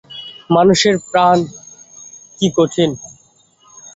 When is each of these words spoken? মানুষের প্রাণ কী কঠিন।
মানুষের 0.49 0.95
প্রাণ 1.09 1.37
কী 2.39 2.47
কঠিন। 2.57 2.89